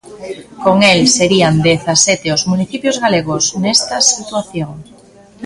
[0.63, 4.71] Con el, serían dezasete os municipios galegos nesta situación.